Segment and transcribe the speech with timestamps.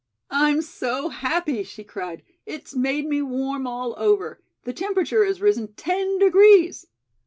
[0.31, 2.23] "I'm so happy," she cried.
[2.47, 4.41] "It's made me warm all over.
[4.63, 6.87] The temperature has risen ten degrees."